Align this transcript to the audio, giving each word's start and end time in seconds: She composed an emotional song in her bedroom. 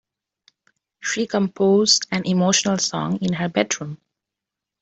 She 1.03 1.27
composed 1.27 2.07
an 2.09 2.25
emotional 2.25 2.79
song 2.79 3.19
in 3.21 3.33
her 3.33 3.49
bedroom. 3.49 3.99